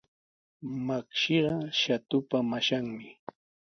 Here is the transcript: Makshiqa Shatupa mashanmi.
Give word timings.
Makshiqa 0.85 1.55
Shatupa 1.79 2.37
mashanmi. 2.49 3.09